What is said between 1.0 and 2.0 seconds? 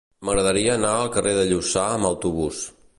al carrer de Lluçà